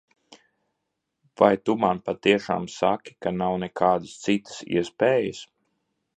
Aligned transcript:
Vai 1.41 1.49
tu 1.69 1.75
man 1.83 2.01
patiešām 2.09 2.65
saki, 2.77 3.15
ka 3.27 3.35
nav 3.37 3.61
nekādas 3.67 4.19
citas 4.25 4.61
iespējas? 4.79 5.45